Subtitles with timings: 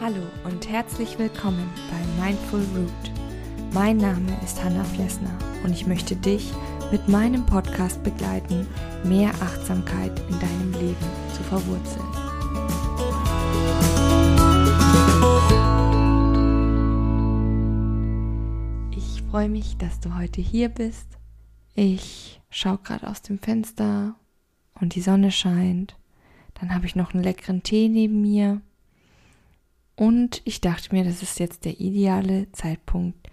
[0.00, 3.12] Hallo und herzlich willkommen bei Mindful Root.
[3.74, 6.52] Mein Name ist Hanna Flessner und ich möchte dich
[6.90, 8.66] mit meinem Podcast begleiten,
[9.04, 11.06] mehr Achtsamkeit in deinem Leben
[11.36, 12.06] zu verwurzeln.
[18.90, 21.18] Ich freue mich, dass du heute hier bist.
[21.74, 24.14] Ich schaue gerade aus dem Fenster
[24.80, 25.96] und die Sonne scheint.
[26.54, 28.60] Dann habe ich noch einen leckeren Tee neben mir.
[29.96, 33.28] Und ich dachte mir, das ist jetzt der ideale Zeitpunkt,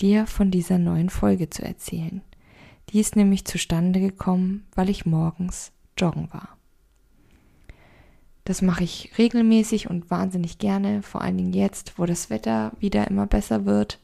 [0.00, 2.22] dir von dieser neuen Folge zu erzählen.
[2.90, 6.56] Die ist nämlich zustande gekommen, weil ich morgens joggen war.
[8.44, 13.08] Das mache ich regelmäßig und wahnsinnig gerne, vor allen Dingen jetzt, wo das Wetter wieder
[13.08, 13.98] immer besser wird.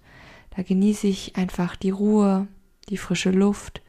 [0.57, 2.49] Da genieße ich einfach die Ruhe,
[2.93, 3.83] die frische Luft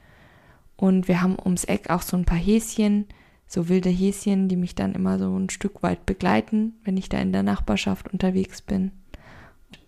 [0.78, 3.06] und wir haben ums Eck auch so ein paar Häschen,
[3.46, 7.20] so wilde Häschen, die mich dann immer so ein Stück weit begleiten, wenn ich da
[7.20, 8.92] in der Nachbarschaft unterwegs bin.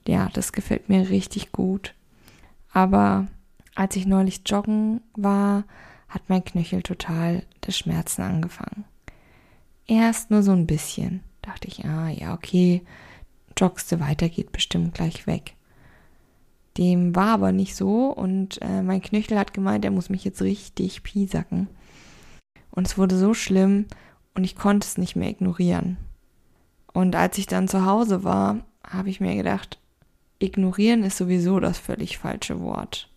[0.07, 1.95] Ja, das gefällt mir richtig gut.
[2.71, 3.27] Aber
[3.73, 5.63] als ich neulich joggen war,
[6.09, 8.83] hat mein Knöchel total das Schmerzen angefangen.
[9.87, 11.21] Erst nur so ein bisschen.
[11.41, 12.83] Dachte ich, ah ja, okay,
[13.57, 15.54] joggst du weiter, geht bestimmt gleich weg.
[16.77, 20.41] Dem war aber nicht so und äh, mein Knöchel hat gemeint, er muss mich jetzt
[20.41, 21.67] richtig piesacken.
[22.71, 23.85] Und es wurde so schlimm
[24.33, 25.97] und ich konnte es nicht mehr ignorieren.
[26.91, 29.79] Und als ich dann zu Hause war, habe ich mir gedacht,
[30.39, 33.09] ignorieren ist sowieso das völlig falsche Wort.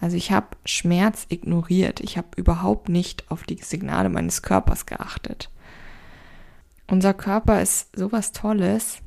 [0.00, 2.00] Also ich habe Schmerz ignoriert.
[2.00, 5.48] Ich habe überhaupt nicht auf die Signale meines Körpers geachtet.
[6.88, 8.98] Unser Körper ist sowas Tolles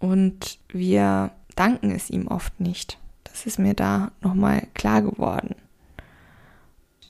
[0.00, 2.98] und wir danken es ihm oft nicht.
[3.32, 5.56] Das ist mir da nochmal klar geworden.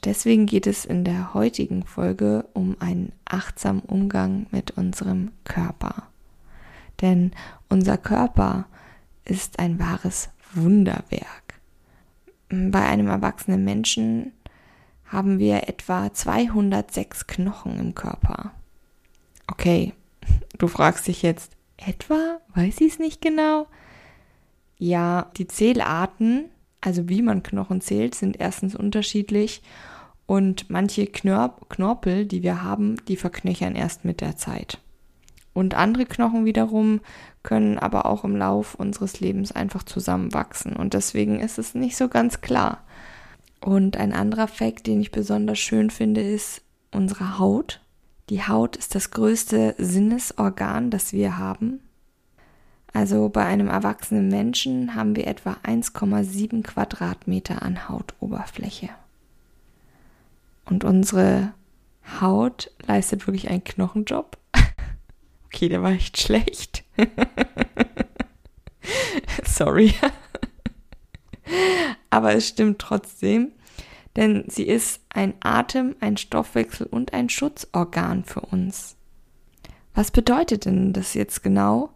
[0.05, 6.09] Deswegen geht es in der heutigen Folge um einen achtsamen Umgang mit unserem Körper.
[7.01, 7.33] Denn
[7.69, 8.67] unser Körper
[9.25, 11.61] ist ein wahres Wunderwerk.
[12.49, 14.33] Bei einem erwachsenen Menschen
[15.07, 18.53] haben wir etwa 206 Knochen im Körper.
[19.47, 19.95] Okay,
[20.59, 22.41] du fragst dich jetzt, etwa?
[22.55, 23.67] Weiß ich es nicht genau?
[24.79, 26.47] Ja, die Zählarten,
[26.81, 29.63] also wie man Knochen zählt, sind erstens unterschiedlich
[30.27, 34.79] und manche Knörp Knorpel, die wir haben, die verknöchern erst mit der Zeit.
[35.53, 37.01] Und andere Knochen wiederum
[37.43, 40.75] können aber auch im Lauf unseres Lebens einfach zusammenwachsen.
[40.75, 42.83] Und deswegen ist es nicht so ganz klar.
[43.61, 47.81] Und ein anderer Fakt, den ich besonders schön finde, ist unsere Haut.
[48.31, 51.81] Die Haut ist das größte Sinnesorgan, das wir haben.
[52.93, 58.91] Also bei einem erwachsenen Menschen haben wir etwa 1,7 Quadratmeter an Hautoberfläche.
[60.67, 61.55] Und unsere
[62.21, 64.37] Haut leistet wirklich einen Knochenjob.
[65.55, 66.83] Okay, der war echt schlecht.
[69.45, 69.93] Sorry.
[72.11, 73.53] Aber es stimmt trotzdem,
[74.17, 78.97] denn sie ist ein Atem, ein Stoffwechsel und ein Schutzorgan für uns.
[79.95, 81.91] Was bedeutet denn das jetzt genau?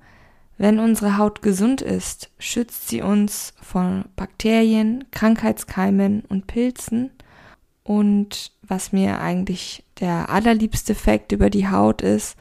[0.58, 7.10] Wenn unsere Haut gesund ist, schützt sie uns vor Bakterien, Krankheitskeimen und Pilzen.
[7.82, 12.36] Und was mir eigentlich der allerliebste Fakt über die Haut ist,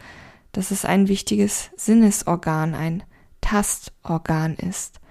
[0.54, 3.04] dass es ein wichtiges Sinnesorgan, ein
[3.42, 5.02] Tastorgan ist.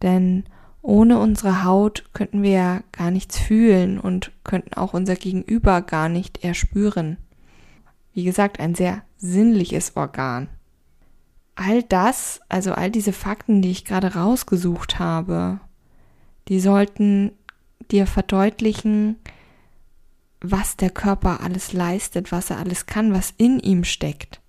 [0.00, 0.44] Denn
[0.80, 6.08] ohne unsere Haut könnten wir ja gar nichts fühlen und könnten auch unser Gegenüber gar
[6.08, 7.16] nicht erspüren.
[8.12, 10.48] Wie gesagt, ein sehr sinnliches Organ.
[11.56, 15.60] All das, also all diese Fakten, die ich gerade rausgesucht habe,
[16.48, 17.32] die sollten
[17.90, 19.16] dir verdeutlichen,
[20.40, 24.40] was der Körper alles leistet, was er alles kann, was in ihm steckt.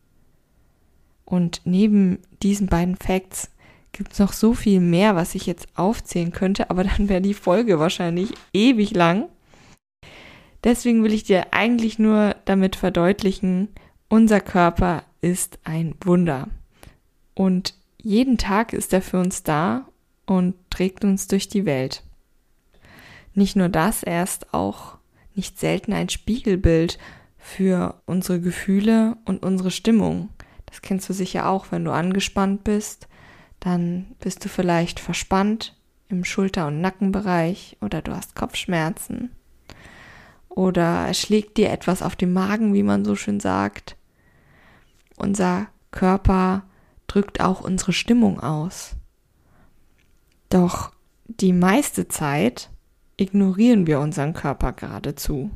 [1.24, 3.50] Und neben diesen beiden Facts
[3.92, 7.34] gibt es noch so viel mehr, was ich jetzt aufzählen könnte, aber dann wäre die
[7.34, 9.30] Folge wahrscheinlich ewig lang.
[10.64, 13.70] Deswegen will ich dir eigentlich nur damit verdeutlichen,
[14.10, 16.48] unser Körper ist ein Wunder.
[17.36, 19.86] Und jeden Tag ist er für uns da
[20.26, 22.04] und trägt uns durch die Welt.
[23.34, 24.98] Nicht nur das, er ist auch
[25.36, 26.98] nicht selten ein Spiegelbild
[27.38, 30.30] für unsere Gefühle und unsere Stimmung.
[30.66, 33.08] Das kennst du sicher auch, wenn du angespannt bist,
[33.60, 35.76] dann bist du vielleicht verspannt
[36.08, 39.30] im Schulter- und Nackenbereich oder du hast Kopfschmerzen
[40.56, 43.98] oder es schlägt dir etwas auf den Magen, wie man so schön sagt.
[45.18, 46.64] Unser Körper
[47.08, 48.96] drückt auch unsere Stimmung aus.
[50.50, 50.92] Doch
[51.28, 52.70] die meiste Zeit
[53.18, 55.50] ignorieren wir unseren Körper geradezu.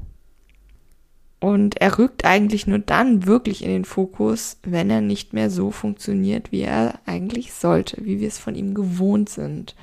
[1.39, 5.71] Und er rückt eigentlich nur dann wirklich in den Fokus, wenn er nicht mehr so
[5.71, 9.75] funktioniert, wie er eigentlich sollte, wie wir es von ihm gewohnt sind.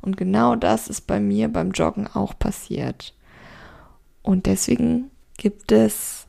[0.00, 3.14] Und genau das ist bei mir beim Joggen auch passiert.
[4.22, 6.28] Und deswegen gibt es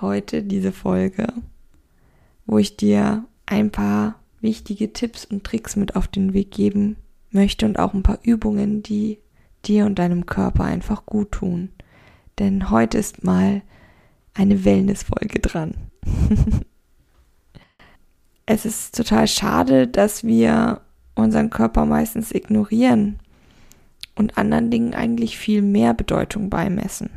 [0.00, 1.26] heute diese Folge,
[2.46, 6.96] wo ich dir ein paar wichtige Tipps und Tricks mit auf den Weg geben
[7.30, 9.18] möchte und auch ein paar Übungen, die
[9.64, 11.70] dir und deinem Körper einfach gut tun.
[12.38, 13.62] Denn heute ist mal
[14.34, 15.74] eine Wellnessfolge dran.
[18.46, 20.80] es ist total schade, dass wir
[21.14, 23.18] unseren Körper meistens ignorieren
[24.14, 27.10] und anderen Dingen eigentlich viel mehr Bedeutung beimessen.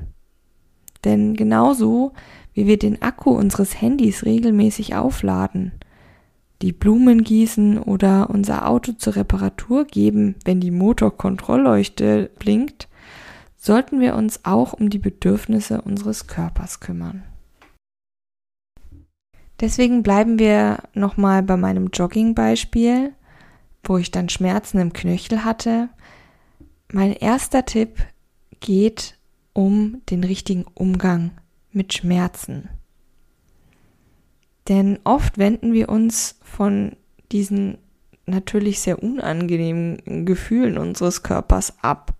[1.04, 2.14] Denn genauso
[2.54, 5.74] wie wir den Akku unseres Handys regelmäßig aufladen,
[6.62, 12.88] die Blumen gießen oder unser Auto zur Reparatur geben, wenn die Motorkontrollleuchte blinkt,
[13.58, 17.24] sollten wir uns auch um die Bedürfnisse unseres Körpers kümmern.
[19.60, 23.14] Deswegen bleiben wir nochmal bei meinem Jogging-Beispiel,
[23.84, 25.90] wo ich dann Schmerzen im Knöchel hatte.
[26.92, 28.06] Mein erster Tipp
[28.60, 29.18] geht
[29.54, 31.32] um den richtigen Umgang
[31.72, 32.70] mit Schmerzen.
[34.68, 36.96] Denn oft wenden wir uns von
[37.32, 37.78] diesen
[38.26, 42.14] natürlich sehr unangenehmen Gefühlen unseres Körpers ab.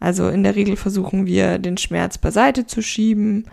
[0.00, 3.46] Also in der Regel versuchen wir den Schmerz beiseite zu schieben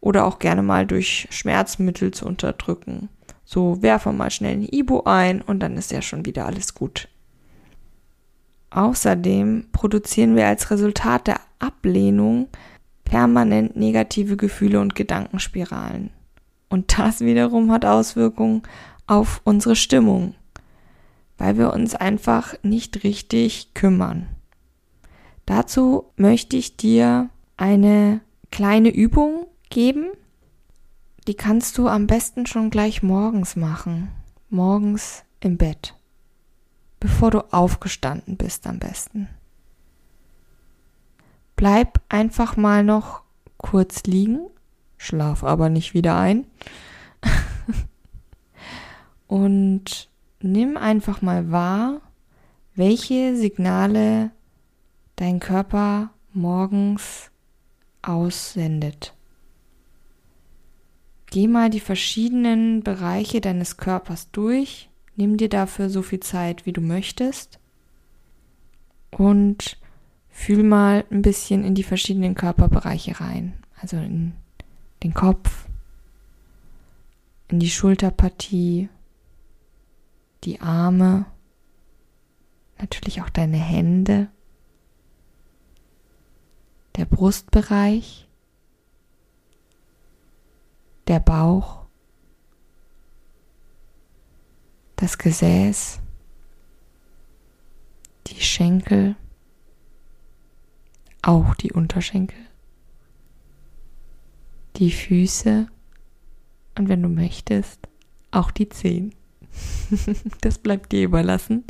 [0.00, 3.08] oder auch gerne mal durch Schmerzmittel zu unterdrücken.
[3.44, 6.74] So werfen wir mal schnell ein Ibo ein und dann ist ja schon wieder alles
[6.74, 7.08] gut.
[8.70, 12.48] Außerdem produzieren wir als Resultat der Ablehnung
[13.04, 16.10] permanent negative Gefühle und Gedankenspiralen.
[16.76, 18.62] Und das wiederum hat Auswirkungen
[19.06, 20.34] auf unsere Stimmung,
[21.38, 24.26] weil wir uns einfach nicht richtig kümmern.
[25.46, 28.20] Dazu möchte ich dir eine
[28.50, 30.08] kleine Übung geben.
[31.26, 34.10] Die kannst du am besten schon gleich morgens machen.
[34.50, 35.94] Morgens im Bett.
[37.00, 39.30] Bevor du aufgestanden bist am besten.
[41.56, 43.22] Bleib einfach mal noch
[43.56, 44.50] kurz liegen,
[44.96, 46.46] schlaf aber nicht wieder ein.
[49.26, 50.08] Und
[50.40, 52.00] nimm einfach mal wahr,
[52.74, 54.30] welche Signale
[55.16, 57.30] dein Körper morgens
[58.02, 59.14] aussendet.
[61.26, 66.72] Geh mal die verschiedenen Bereiche deines Körpers durch, nimm dir dafür so viel Zeit, wie
[66.72, 67.58] du möchtest
[69.10, 69.78] und
[70.28, 74.34] fühl mal ein bisschen in die verschiedenen Körperbereiche rein, also in
[75.06, 75.68] den Kopf,
[77.46, 78.88] in die Schulterpartie,
[80.42, 81.26] die Arme,
[82.80, 84.28] natürlich auch deine Hände,
[86.96, 88.26] der Brustbereich,
[91.06, 91.86] der Bauch,
[94.96, 96.00] das Gesäß,
[98.26, 99.14] die Schenkel,
[101.22, 102.40] auch die Unterschenkel,
[104.76, 105.68] die Füße
[106.78, 107.80] und wenn du möchtest,
[108.30, 109.14] auch die Zehen.
[110.42, 111.64] das bleibt dir überlassen.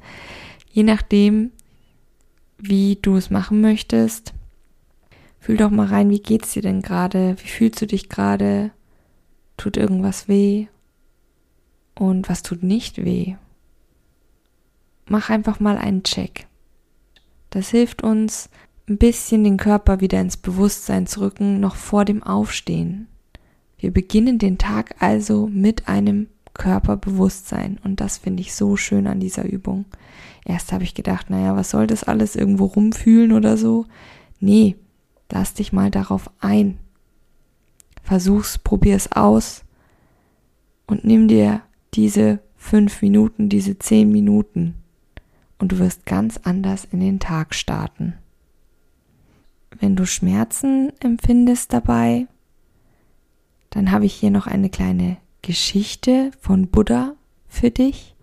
[0.70, 1.52] Je nachdem,
[2.58, 4.34] wie du es machen möchtest,
[5.38, 7.36] fühl doch mal rein, wie geht's dir denn gerade?
[7.38, 8.72] Wie fühlst du dich gerade?
[9.56, 10.66] Tut irgendwas weh?
[11.94, 13.36] Und was tut nicht weh?
[15.08, 16.46] Mach einfach mal einen Check.
[17.50, 18.50] Das hilft uns,
[18.88, 23.08] ein bisschen den Körper wieder ins Bewusstsein zu rücken, noch vor dem Aufstehen.
[23.78, 29.20] Wir beginnen den Tag also mit einem Körperbewusstsein und das finde ich so schön an
[29.20, 29.84] dieser Übung.
[30.44, 33.86] Erst habe ich gedacht, naja, was soll das alles irgendwo rumfühlen oder so?
[34.38, 34.76] Nee,
[35.30, 36.78] lass dich mal darauf ein.
[38.02, 39.64] Versuch's, probier's aus
[40.86, 41.62] und nimm dir
[41.94, 44.74] diese fünf Minuten, diese zehn Minuten
[45.58, 48.14] und du wirst ganz anders in den Tag starten
[49.80, 52.26] wenn du Schmerzen empfindest dabei,
[53.70, 57.14] dann habe ich hier noch eine kleine Geschichte von Buddha
[57.46, 58.14] für dich,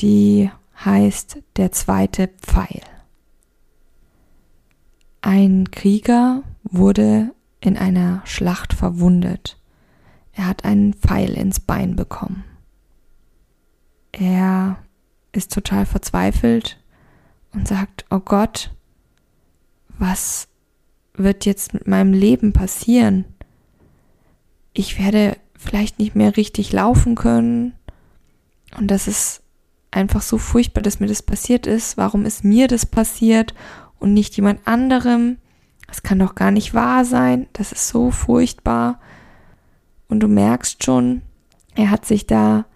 [0.00, 0.50] die
[0.84, 2.82] heißt Der zweite Pfeil.
[5.22, 9.58] Ein Krieger wurde in einer Schlacht verwundet.
[10.32, 12.44] Er hat einen Pfeil ins Bein bekommen.
[14.12, 14.78] Er
[15.32, 16.78] ist total verzweifelt
[17.52, 18.70] und sagt, oh Gott,
[19.98, 20.48] was
[21.18, 23.24] wird jetzt mit meinem Leben passieren?
[24.72, 27.74] Ich werde vielleicht nicht mehr richtig laufen können.
[28.76, 29.42] Und das ist
[29.90, 31.96] einfach so furchtbar, dass mir das passiert ist.
[31.96, 33.54] Warum ist mir das passiert
[33.98, 35.38] und nicht jemand anderem?
[35.86, 39.00] das kann doch gar nicht wahr sein, das ist so furchtbar.
[40.08, 41.22] Und du merkst schon,
[41.74, 42.66] er hat sich da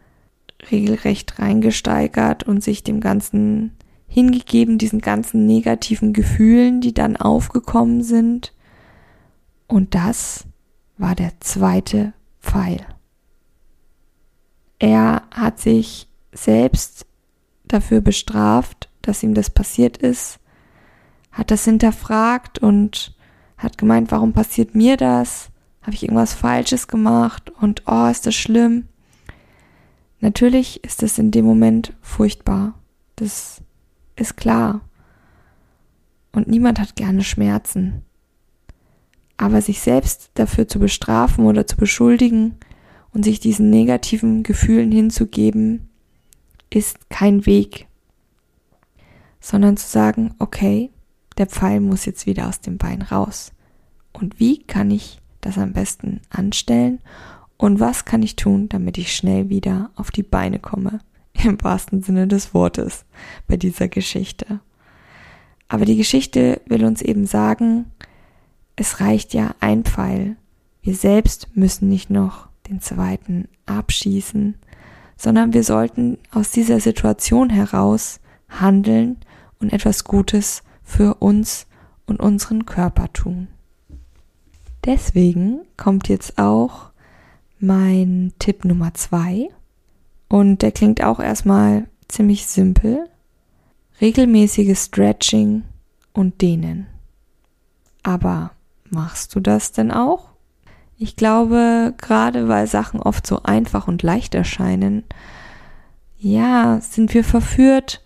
[0.71, 3.77] regelrecht reingesteigert und sich dem Ganzen
[4.11, 8.53] hingegeben, diesen ganzen negativen Gefühlen, die dann aufgekommen sind.
[9.69, 10.47] Und das
[10.99, 12.85] war der zweite Pfeil.
[14.81, 17.07] Er hat sich selbst
[17.65, 20.41] dafür bestraft, dass ihm das passiert ist,
[21.31, 23.15] hat das hinterfragt und
[23.57, 25.51] hat gemeint, warum passiert mir das?
[25.83, 27.53] Habe ich irgendwas Falsches gemacht?
[27.61, 28.89] Und oh, ist das schlimm?
[30.19, 32.75] Natürlich ist es in dem Moment furchtbar.
[33.15, 33.63] Das
[34.21, 34.83] ist klar.
[36.33, 38.03] Und niemand hat gerne Schmerzen.
[39.37, 42.57] Aber sich selbst dafür zu bestrafen oder zu beschuldigen
[43.13, 45.89] und sich diesen negativen Gefühlen hinzugeben,
[46.69, 47.89] ist kein Weg,
[49.41, 50.91] sondern zu sagen, okay,
[51.39, 53.53] der Pfeil muss jetzt wieder aus dem Bein raus.
[54.13, 57.01] Und wie kann ich das am besten anstellen?
[57.57, 61.01] Und was kann ich tun, damit ich schnell wieder auf die Beine komme?
[61.33, 63.05] Im wahrsten Sinne des Wortes
[63.47, 64.61] bei dieser Geschichte.
[65.69, 67.87] Aber die Geschichte will uns eben sagen,
[68.77, 70.37] es reicht ja ein Pfeil.
[70.83, 74.57] Wir selbst müssen nicht noch den zweiten abschießen,
[75.17, 79.19] sondern wir sollten aus dieser Situation heraus handeln
[79.61, 81.67] und etwas Gutes für uns
[82.07, 83.49] und unseren Körper tun.
[84.85, 86.91] Deswegen kommt jetzt auch
[87.59, 89.49] mein Tipp Nummer zwei
[90.31, 93.07] und der klingt auch erstmal ziemlich simpel.
[94.01, 95.65] Regelmäßiges Stretching
[96.13, 96.87] und Dehnen.
[98.03, 98.53] Aber
[98.89, 100.31] machst du das denn auch?
[100.97, 105.05] Ich glaube, gerade weil Sachen oft so einfach und leicht erscheinen,
[106.19, 108.03] ja, sind wir verführt,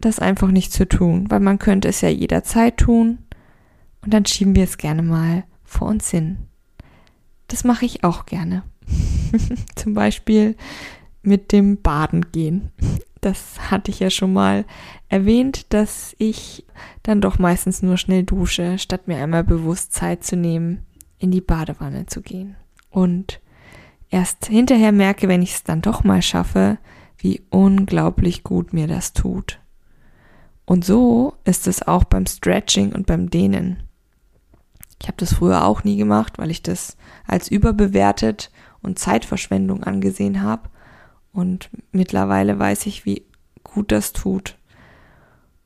[0.00, 3.18] das einfach nicht zu tun, weil man könnte es ja jederzeit tun
[4.02, 6.36] und dann schieben wir es gerne mal vor uns hin.
[7.48, 8.64] Das mache ich auch gerne.
[9.76, 10.56] Zum Beispiel
[11.26, 12.70] mit dem Baden gehen.
[13.20, 14.64] Das hatte ich ja schon mal
[15.08, 16.66] erwähnt, dass ich
[17.02, 20.84] dann doch meistens nur schnell dusche, statt mir einmal bewusst Zeit zu nehmen,
[21.18, 22.56] in die Badewanne zu gehen.
[22.90, 23.40] Und
[24.10, 26.78] erst hinterher merke, wenn ich es dann doch mal schaffe,
[27.16, 29.60] wie unglaublich gut mir das tut.
[30.66, 33.82] Und so ist es auch beim Stretching und beim Dehnen.
[35.00, 38.50] Ich habe das früher auch nie gemacht, weil ich das als überbewertet
[38.82, 40.68] und Zeitverschwendung angesehen habe.
[41.34, 43.26] Und mittlerweile weiß ich, wie
[43.62, 44.56] gut das tut.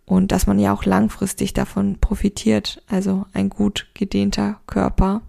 [0.04, 2.82] Und dass man ja auch langfristig davon profitiert.
[2.88, 5.22] Also ein gut gedehnter Körper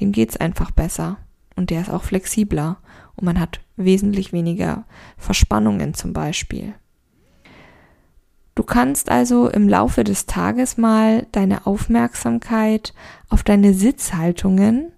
[0.00, 1.18] dem geht's einfach besser
[1.56, 2.78] und der ist auch flexibler
[3.16, 4.84] und man hat wesentlich weniger
[5.16, 6.74] Verspannungen zum Beispiel.
[8.54, 12.94] Du kannst also im Laufe des Tages mal deine Aufmerksamkeit
[13.28, 14.92] auf deine Sitzhaltungen,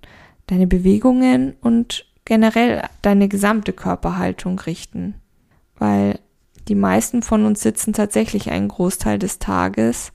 [0.47, 5.15] deine Bewegungen und generell deine gesamte Körperhaltung richten,
[5.79, 6.19] weil
[6.69, 10.13] die meisten von uns sitzen tatsächlich einen Großteil des Tages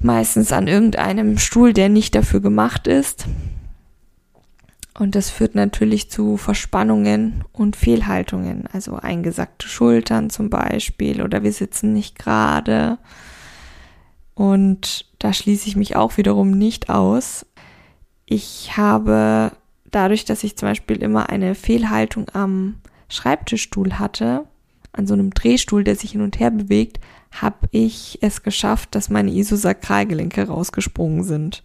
[0.00, 3.26] meistens an irgendeinem Stuhl, der nicht dafür gemacht ist.
[4.98, 11.52] Und das führt natürlich zu Verspannungen und Fehlhaltungen, also eingesackte Schultern zum Beispiel oder wir
[11.52, 12.98] sitzen nicht gerade.
[14.34, 17.46] Und da schließe ich mich auch wiederum nicht aus.
[18.26, 19.52] Ich habe
[19.92, 22.76] dadurch, dass ich zum Beispiel immer eine Fehlhaltung am
[23.08, 24.46] Schreibtischstuhl hatte,
[24.92, 29.08] an so einem Drehstuhl, der sich hin und her bewegt, habe ich es geschafft, dass
[29.08, 31.62] meine Isosakralgelenke rausgesprungen sind.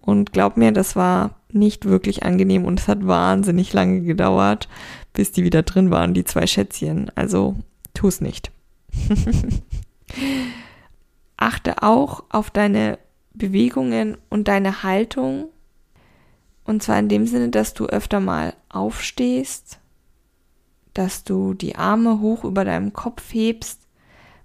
[0.00, 4.68] Und glaub mir, das war nicht wirklich angenehm und es hat wahnsinnig lange gedauert,
[5.12, 7.10] bis die wieder drin waren, die zwei Schätzchen.
[7.14, 7.56] Also
[7.94, 8.50] tu's nicht.
[11.36, 12.98] Achte auch auf deine
[13.34, 15.48] Bewegungen und deine Haltung.
[16.66, 19.78] Und zwar in dem Sinne, dass du öfter mal aufstehst,
[20.94, 23.86] dass du die Arme hoch über deinem Kopf hebst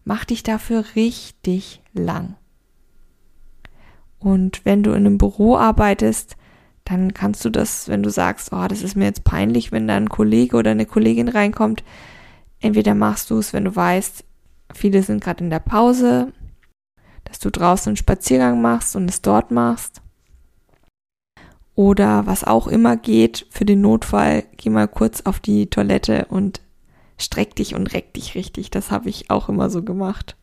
[0.03, 2.35] mach dich dafür richtig lang.
[4.19, 6.37] Und wenn du in einem Büro arbeitest,
[6.85, 9.95] dann kannst du das, wenn du sagst, oh, das ist mir jetzt peinlich, wenn da
[9.95, 11.83] ein Kollege oder eine Kollegin reinkommt,
[12.59, 14.23] entweder machst du es, wenn du weißt,
[14.73, 16.33] viele sind gerade in der Pause,
[17.23, 20.01] dass du draußen einen Spaziergang machst und es dort machst.
[21.81, 26.61] Oder was auch immer geht, für den Notfall, geh mal kurz auf die Toilette und
[27.17, 28.69] streck dich und reck dich richtig.
[28.69, 30.37] Das habe ich auch immer so gemacht.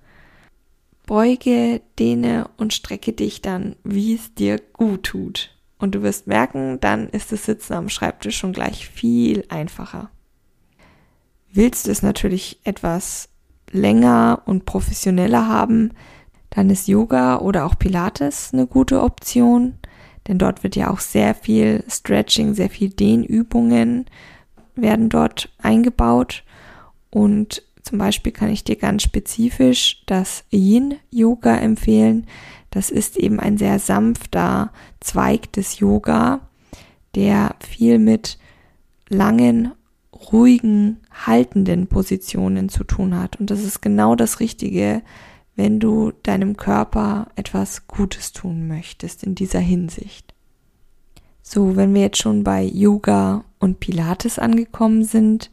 [1.06, 5.56] Beuge, dehne und strecke dich dann, wie es dir gut tut.
[5.78, 10.10] Und du wirst merken, dann ist das Sitzen am Schreibtisch schon gleich viel einfacher.
[11.52, 13.28] Willst du es natürlich etwas
[13.70, 15.92] länger und professioneller haben,
[16.50, 19.78] dann ist Yoga oder auch Pilates eine gute Option,
[20.28, 24.06] denn dort wird ja auch sehr viel Stretching, sehr viel Dehnübungen
[24.76, 26.44] werden dort eingebaut
[27.10, 32.26] und zum Beispiel kann ich dir ganz spezifisch das Yin-Yoga empfehlen.
[32.70, 36.40] Das ist eben ein sehr sanfter Zweig des Yoga,
[37.14, 38.38] der viel mit
[39.08, 39.72] langen,
[40.12, 43.36] ruhigen, haltenden Positionen zu tun hat.
[43.40, 45.00] Und das ist genau das Richtige,
[45.58, 50.32] wenn du deinem Körper etwas Gutes tun möchtest in dieser Hinsicht.
[51.42, 55.50] So, wenn wir jetzt schon bei Yoga und Pilates angekommen sind,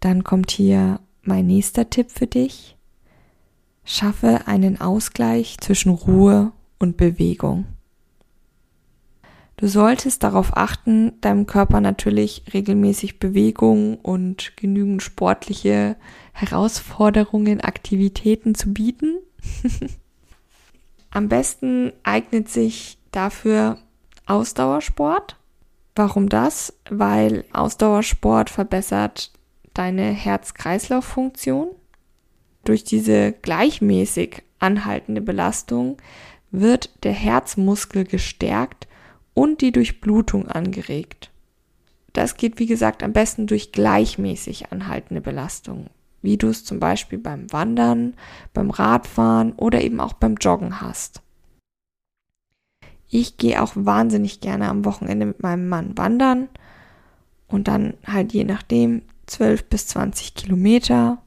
[0.00, 2.76] dann kommt hier mein nächster Tipp für dich.
[3.82, 7.64] Schaffe einen Ausgleich zwischen Ruhe und Bewegung.
[9.56, 15.96] Du solltest darauf achten, deinem Körper natürlich regelmäßig Bewegung und genügend sportliche
[16.32, 19.18] Herausforderungen, Aktivitäten zu bieten.
[21.10, 23.78] Am besten eignet sich dafür
[24.26, 25.36] Ausdauersport.
[25.94, 26.74] Warum das?
[26.90, 29.30] Weil Ausdauersport verbessert
[29.74, 31.68] deine Herz-Kreislauf-Funktion.
[32.64, 35.98] Durch diese gleichmäßig anhaltende Belastung
[36.50, 38.88] wird der Herzmuskel gestärkt
[39.34, 41.30] und die Durchblutung angeregt.
[42.12, 45.88] Das geht, wie gesagt, am besten durch gleichmäßig anhaltende Belastung,
[46.22, 48.14] wie du es zum Beispiel beim Wandern,
[48.52, 51.22] beim Radfahren oder eben auch beim Joggen hast.
[53.10, 56.48] Ich gehe auch wahnsinnig gerne am Wochenende mit meinem Mann wandern
[57.48, 61.18] und dann halt je nachdem 12 bis 20 Kilometer.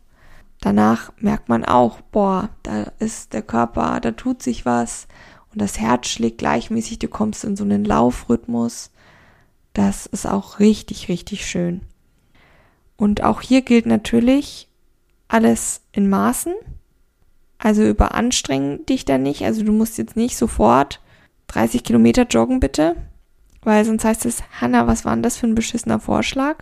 [0.62, 5.08] Danach merkt man auch, boah, da ist der Körper, da tut sich was
[5.58, 8.92] und das Herz schlägt gleichmäßig, du kommst in so einen Laufrhythmus.
[9.74, 11.82] Das ist auch richtig, richtig schön.
[12.96, 14.68] Und auch hier gilt natürlich
[15.28, 16.54] alles in Maßen.
[17.58, 19.46] Also überanstrengen dich da nicht.
[19.46, 21.02] Also du musst jetzt nicht sofort
[21.48, 22.96] 30 Kilometer joggen, bitte.
[23.64, 26.58] Weil sonst heißt es, Hanna, was war denn das für ein beschissener Vorschlag?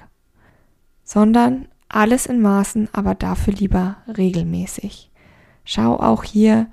[1.03, 5.11] Sondern alles in Maßen, aber dafür lieber regelmäßig.
[5.65, 6.67] Schau auch hier,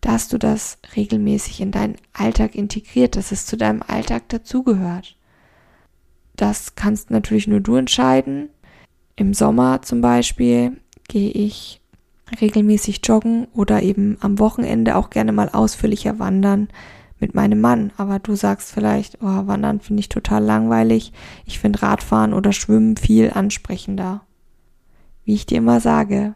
[0.00, 5.16] dass du das regelmäßig in deinen Alltag integriert, dass es zu deinem Alltag dazugehört.
[6.36, 8.48] Das kannst natürlich nur du entscheiden.
[9.16, 11.80] Im Sommer zum Beispiel gehe ich
[12.40, 16.68] regelmäßig joggen oder eben am Wochenende auch gerne mal ausführlicher wandern
[17.18, 17.92] mit meinem Mann.
[17.96, 21.12] Aber du sagst vielleicht, oh, wandern finde ich total langweilig.
[21.44, 24.22] Ich finde Radfahren oder Schwimmen viel ansprechender.
[25.24, 26.34] Wie ich dir immer sage,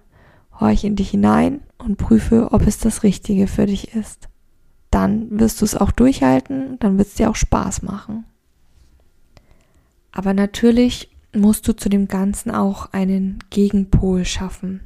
[0.60, 4.28] horch in dich hinein und prüfe, ob es das Richtige für dich ist.
[4.90, 8.24] Dann wirst du es auch durchhalten, dann wird es dir auch Spaß machen.
[10.12, 14.80] Aber natürlich musst du zu dem Ganzen auch einen Gegenpol schaffen.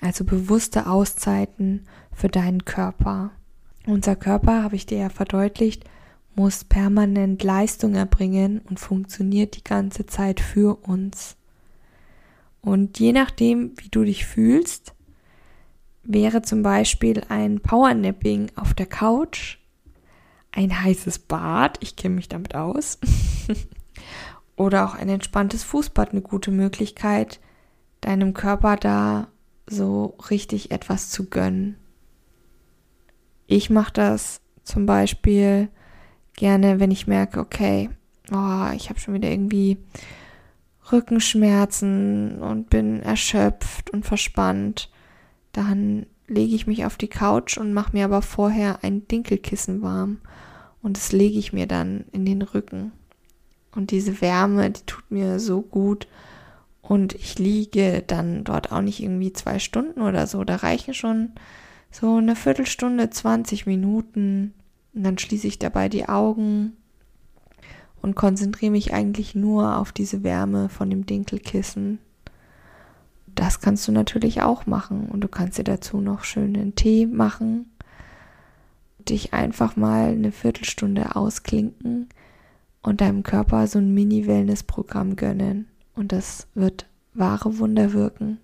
[0.00, 3.30] Also bewusste Auszeiten für deinen Körper.
[3.86, 5.84] Unser Körper, habe ich dir ja verdeutlicht,
[6.34, 11.36] muss permanent Leistung erbringen und funktioniert die ganze Zeit für uns.
[12.64, 14.94] Und je nachdem, wie du dich fühlst,
[16.02, 19.58] wäre zum Beispiel ein Powernapping auf der Couch,
[20.50, 22.98] ein heißes Bad, ich kenne mich damit aus,
[24.56, 27.38] oder auch ein entspanntes Fußbad eine gute Möglichkeit,
[28.00, 29.28] deinem Körper da
[29.66, 31.76] so richtig etwas zu gönnen.
[33.46, 35.68] Ich mache das zum Beispiel
[36.32, 37.90] gerne, wenn ich merke, okay,
[38.32, 39.76] oh, ich habe schon wieder irgendwie
[40.92, 44.90] Rückenschmerzen und bin erschöpft und verspannt,
[45.52, 50.18] dann lege ich mich auf die Couch und mache mir aber vorher ein Dinkelkissen warm.
[50.82, 52.92] Und das lege ich mir dann in den Rücken.
[53.74, 56.06] Und diese Wärme, die tut mir so gut.
[56.82, 61.32] Und ich liege dann dort auch nicht irgendwie zwei Stunden oder so, da reichen schon
[61.90, 64.52] so eine Viertelstunde, 20 Minuten.
[64.92, 66.76] Und dann schließe ich dabei die Augen
[68.04, 72.00] und konzentriere mich eigentlich nur auf diese Wärme von dem Dinkelkissen.
[73.34, 77.72] Das kannst du natürlich auch machen und du kannst dir dazu noch schönen Tee machen,
[78.98, 82.10] dich einfach mal eine Viertelstunde ausklinken
[82.82, 88.36] und deinem Körper so ein Mini-Wellness-Programm gönnen und das wird wahre Wunder wirken.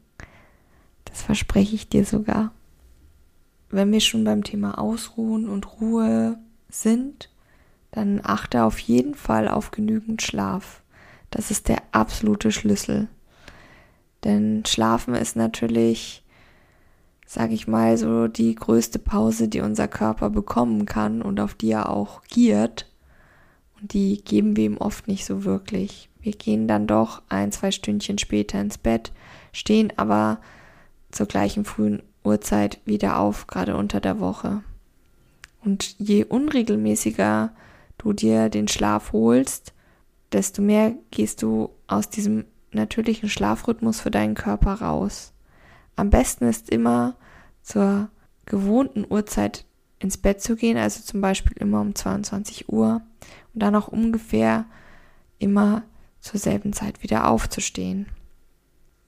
[1.04, 2.52] Das verspreche ich dir sogar.
[3.68, 6.38] Wenn wir schon beim Thema Ausruhen und Ruhe
[6.70, 7.28] sind,
[7.92, 10.82] dann achte auf jeden Fall auf genügend Schlaf.
[11.30, 13.08] Das ist der absolute Schlüssel.
[14.24, 16.22] Denn Schlafen ist natürlich,
[17.26, 21.70] sag ich mal, so die größte Pause, die unser Körper bekommen kann und auf die
[21.70, 22.86] er auch giert.
[23.80, 26.10] Und die geben wir ihm oft nicht so wirklich.
[26.20, 29.10] Wir gehen dann doch ein, zwei Stündchen später ins Bett,
[29.52, 30.40] stehen aber
[31.10, 34.62] zur gleichen frühen Uhrzeit wieder auf, gerade unter der Woche.
[35.64, 37.52] Und je unregelmäßiger
[38.02, 39.74] du dir den Schlaf holst,
[40.32, 45.32] desto mehr gehst du aus diesem natürlichen Schlafrhythmus für deinen Körper raus.
[45.96, 47.16] Am besten ist immer
[47.62, 48.08] zur
[48.46, 49.64] gewohnten Uhrzeit
[49.98, 53.02] ins Bett zu gehen, also zum Beispiel immer um 22 Uhr
[53.52, 54.64] und dann auch ungefähr
[55.38, 55.82] immer
[56.20, 58.06] zur selben Zeit wieder aufzustehen.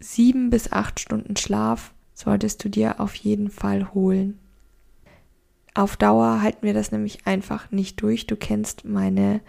[0.01, 4.39] Sieben bis acht Stunden Schlaf solltest du dir auf jeden Fall holen.
[5.75, 8.27] Auf Dauer halten wir das nämlich einfach nicht durch.
[8.27, 9.41] Du kennst meine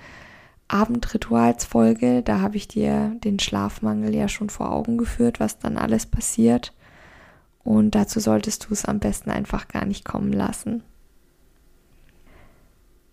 [0.69, 6.05] Abendritualsfolge, da habe ich dir den Schlafmangel ja schon vor Augen geführt, was dann alles
[6.05, 6.73] passiert.
[7.63, 10.83] Und dazu solltest du es am besten einfach gar nicht kommen lassen.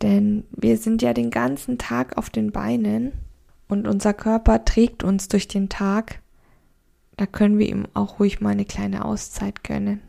[0.02, 3.12] Denn wir sind ja den ganzen Tag auf den Beinen
[3.68, 6.20] und unser Körper trägt uns durch den Tag.
[7.16, 10.00] Da können wir ihm auch ruhig mal eine kleine Auszeit gönnen.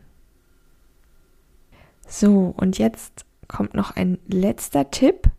[2.14, 5.30] So, und jetzt kommt noch ein letzter Tipp,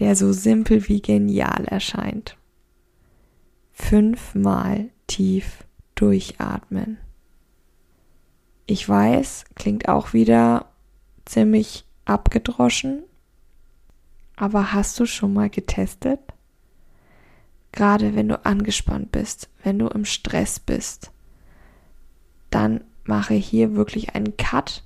[0.00, 2.36] der so simpel wie genial erscheint.
[3.72, 6.98] Fünfmal tief durchatmen.
[8.66, 10.66] Ich weiß, klingt auch wieder
[11.24, 13.04] ziemlich abgedroschen,
[14.36, 16.20] aber hast du schon mal getestet?
[17.72, 21.12] Gerade wenn du angespannt bist, wenn du im Stress bist,
[22.50, 24.84] dann mache hier wirklich einen Cut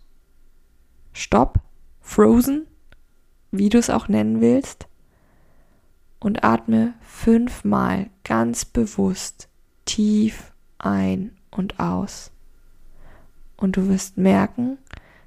[1.17, 1.61] Stopp,
[2.03, 2.67] Frozen,
[3.51, 4.87] wie du es auch nennen willst,
[6.21, 9.49] und atme fünfmal ganz bewusst
[9.87, 12.33] tief ein und aus.
[13.57, 14.77] Und du wirst merken,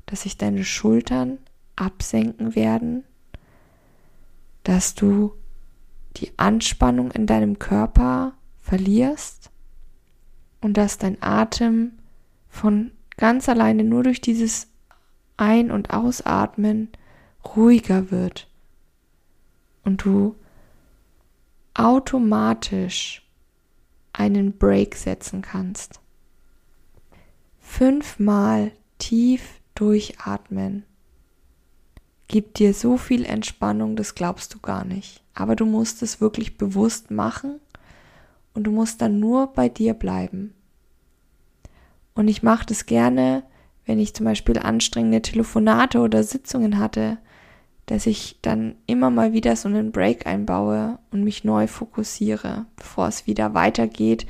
[0.05, 1.39] dass sich deine Schultern
[1.75, 3.03] absenken werden,
[4.63, 5.33] dass du
[6.17, 9.49] die Anspannung in deinem Körper verlierst
[10.61, 11.93] und dass dein Atem
[12.47, 14.67] von ganz alleine nur durch dieses
[15.39, 16.89] ein- und Ausatmen
[17.55, 18.49] ruhiger wird
[19.83, 20.35] und du
[21.73, 23.25] automatisch
[24.11, 26.01] einen Break setzen kannst.
[27.59, 30.83] Fünfmal tief durchatmen
[32.27, 35.23] gibt dir so viel Entspannung, das glaubst du gar nicht.
[35.33, 37.61] Aber du musst es wirklich bewusst machen
[38.53, 40.53] und du musst dann nur bei dir bleiben.
[42.13, 43.43] Und ich mache das gerne
[43.89, 47.17] wenn ich zum Beispiel anstrengende Telefonate oder Sitzungen hatte,
[47.87, 53.07] dass ich dann immer mal wieder so einen Break einbaue und mich neu fokussiere, bevor
[53.07, 54.27] es wieder weitergeht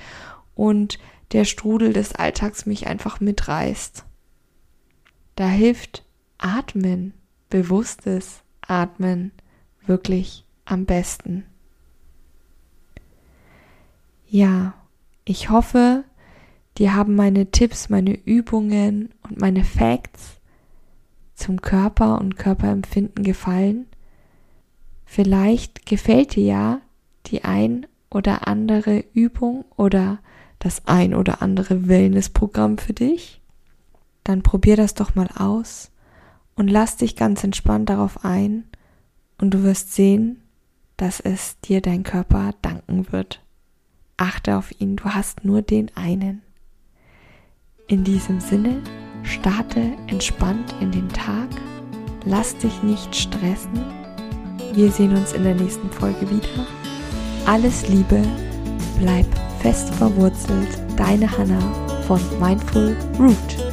[0.55, 0.97] und
[1.33, 4.05] der Strudel des Alltags mich einfach mitreißt.
[5.35, 6.05] Da hilft
[6.37, 7.13] Atmen,
[7.49, 9.33] bewusstes Atmen
[9.85, 11.43] wirklich am besten.
[14.25, 14.73] Ja,
[15.25, 16.05] ich hoffe,
[16.79, 20.39] Dir haben meine Tipps, meine Übungen und meine Facts
[21.35, 23.85] zum Körper und Körperempfinden gefallen.
[25.03, 26.81] Vielleicht gefällt dir ja
[27.25, 30.19] die ein oder andere Übung oder
[30.59, 33.41] das ein oder andere Wellnessprogramm für dich.
[34.23, 35.91] Dann probier das doch mal aus
[36.55, 38.63] und lass dich ganz entspannt darauf ein
[39.37, 40.43] und du wirst sehen,
[40.95, 43.43] dass es dir dein Körper danken wird.
[44.15, 46.41] Achte auf ihn, du hast nur den einen.
[47.89, 48.83] In diesem Sinne,
[49.23, 51.49] starte entspannt in den Tag,
[52.23, 53.83] lass dich nicht stressen.
[54.73, 56.67] Wir sehen uns in der nächsten Folge wieder.
[57.47, 58.21] Alles Liebe,
[58.99, 59.25] bleib
[59.59, 61.59] fest verwurzelt, deine Hanna
[62.05, 63.68] von Mindful Root.